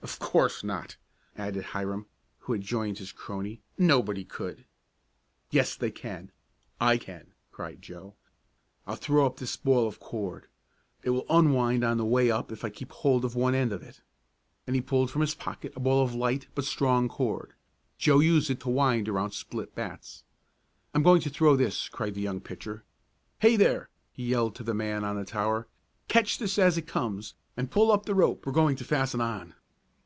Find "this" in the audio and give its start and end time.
9.36-9.56, 21.56-21.88, 26.38-26.56